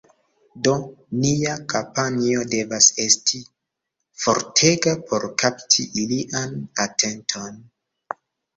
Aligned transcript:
Do, 0.67 0.71
nia 1.25 1.51
kampanjo 1.73 2.45
devas 2.55 2.87
esti 3.05 3.43
fortega 4.25 4.97
por 5.13 5.29
kapti 5.45 5.89
ilian 6.07 6.59
atenton 6.89 7.65